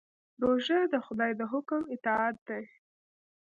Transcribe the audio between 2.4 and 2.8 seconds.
دی.